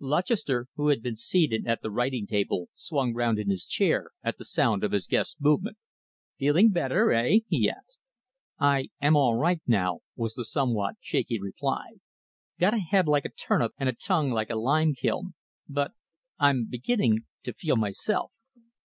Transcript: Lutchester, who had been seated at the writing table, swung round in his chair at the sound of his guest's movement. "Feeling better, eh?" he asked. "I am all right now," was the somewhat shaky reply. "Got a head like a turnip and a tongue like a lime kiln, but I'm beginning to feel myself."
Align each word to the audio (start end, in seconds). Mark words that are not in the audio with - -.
Lutchester, 0.00 0.66
who 0.74 0.88
had 0.88 1.04
been 1.04 1.14
seated 1.14 1.68
at 1.68 1.80
the 1.80 1.88
writing 1.92 2.26
table, 2.26 2.68
swung 2.74 3.14
round 3.14 3.38
in 3.38 3.48
his 3.48 3.64
chair 3.64 4.10
at 4.24 4.38
the 4.38 4.44
sound 4.44 4.82
of 4.82 4.90
his 4.90 5.06
guest's 5.06 5.40
movement. 5.40 5.76
"Feeling 6.36 6.70
better, 6.70 7.12
eh?" 7.12 7.38
he 7.46 7.70
asked. 7.70 8.00
"I 8.58 8.88
am 9.00 9.14
all 9.14 9.36
right 9.36 9.62
now," 9.68 10.00
was 10.16 10.34
the 10.34 10.44
somewhat 10.44 10.96
shaky 11.00 11.40
reply. 11.40 12.00
"Got 12.58 12.74
a 12.74 12.78
head 12.80 13.06
like 13.06 13.24
a 13.24 13.28
turnip 13.30 13.70
and 13.78 13.88
a 13.88 13.92
tongue 13.94 14.32
like 14.32 14.50
a 14.50 14.56
lime 14.56 14.96
kiln, 14.96 15.34
but 15.68 15.92
I'm 16.40 16.64
beginning 16.68 17.26
to 17.44 17.52
feel 17.52 17.76
myself." 17.76 18.32